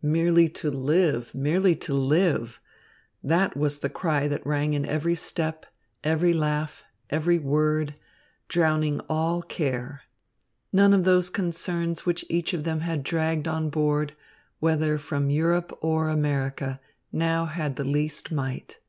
Merely 0.00 0.48
to 0.48 0.70
live, 0.70 1.34
merely 1.34 1.76
to 1.76 1.92
live! 1.92 2.58
That 3.22 3.58
was 3.58 3.80
the 3.80 3.90
cry 3.90 4.26
that 4.26 4.46
rang 4.46 4.72
in 4.72 4.86
every 4.86 5.14
step, 5.14 5.66
every 6.02 6.32
laugh, 6.32 6.82
every 7.10 7.38
word, 7.38 7.94
drowning 8.48 9.00
all 9.00 9.42
care. 9.42 10.04
None 10.72 10.94
of 10.94 11.04
those 11.04 11.28
concerns 11.28 12.06
which 12.06 12.24
each 12.30 12.54
of 12.54 12.64
them 12.64 12.80
had 12.80 13.02
dragged 13.02 13.46
on 13.46 13.68
board, 13.68 14.14
whether 14.60 14.96
from 14.96 15.28
Europe 15.28 15.76
or 15.82 16.08
America, 16.08 16.80
now 17.12 17.44
had 17.44 17.76
the 17.76 17.84
least 17.84 18.32
might. 18.32 18.80